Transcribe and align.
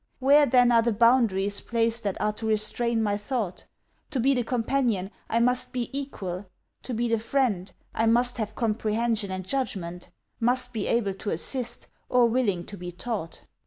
Where, 0.17 0.47
then, 0.47 0.71
are 0.71 0.81
the 0.81 0.91
boundaries 0.93 1.61
placed 1.61 2.01
that 2.01 2.19
are 2.19 2.33
to 2.33 2.47
restrain 2.47 3.03
my 3.03 3.17
thought? 3.17 3.67
To 4.09 4.19
be 4.19 4.33
the 4.33 4.43
companion, 4.43 5.11
I 5.29 5.39
must 5.39 5.73
be 5.73 5.91
equal 5.95 6.47
To 6.81 6.93
be 6.95 7.07
the 7.07 7.19
friend, 7.19 7.71
I 7.93 8.07
must 8.07 8.39
have 8.39 8.55
comprehension 8.55 9.29
and 9.29 9.45
judgment: 9.45 10.09
must 10.39 10.73
be 10.73 10.87
able 10.87 11.13
to 11.13 11.29
assist, 11.29 11.85
or 12.09 12.25
willing 12.27 12.65
to 12.65 12.77
be 12.77 12.91
taught. 12.91 13.43